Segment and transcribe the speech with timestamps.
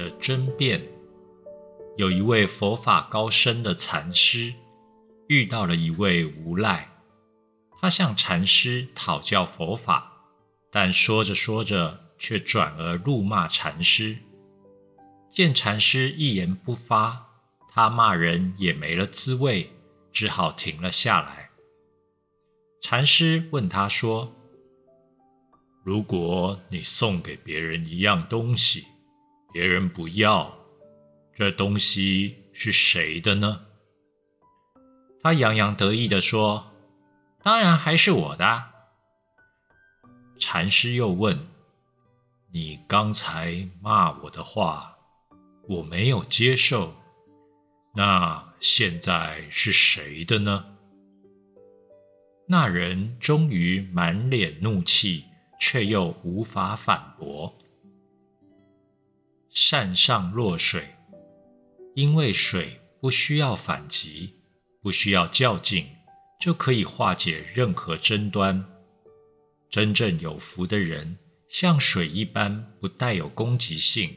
[0.00, 0.82] 的争辩。
[1.96, 4.54] 有一位佛法高深的禅师
[5.28, 6.90] 遇到了一位无赖，
[7.78, 10.12] 他向禅师讨教佛法，
[10.70, 14.16] 但说着说着却转而怒骂禅师。
[15.28, 17.26] 见禅师一言不发，
[17.68, 19.70] 他骂人也没了滋味，
[20.10, 21.50] 只好停了下来。
[22.80, 24.34] 禅师问他说
[25.84, 28.86] ：“如果你送给别人一样东西，
[29.52, 30.58] 别人不要。”
[31.34, 33.66] 这东西是谁的呢？
[35.22, 36.72] 他洋洋得意地说
[37.42, 38.64] ：“当然还是我的。”
[40.38, 41.46] 禅师又问
[42.52, 44.96] ：“你刚才骂我的话，
[45.68, 46.94] 我没有接受，
[47.94, 50.76] 那现在是谁的呢？”
[52.48, 55.24] 那人终于满脸怒气，
[55.60, 57.56] 却又无法反驳。
[59.50, 60.94] 善上落水。
[61.94, 64.36] 因为水不需要反击，
[64.80, 65.86] 不需要较劲，
[66.40, 68.64] 就可以化解任何争端。
[69.68, 74.16] 真正有福的人，像水一般不带有攻击性，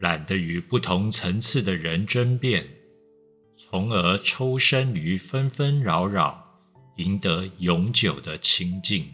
[0.00, 2.68] 懒得与不同层次的人争辩，
[3.56, 6.60] 从而抽身于纷纷扰扰，
[6.96, 9.06] 赢得永久的清净。